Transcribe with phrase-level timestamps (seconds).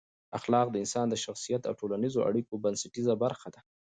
[0.37, 3.61] اخلاق د انسان د شخصیت او ټولنیزو اړیکو بنسټیزه برخه ده.